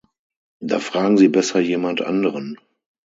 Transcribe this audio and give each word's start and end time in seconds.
Da 0.63 0.79
fragen 0.79 1.19
Sie 1.19 1.27
besser 1.27 1.59
jemand 1.59 2.01
anderen. 2.01 2.57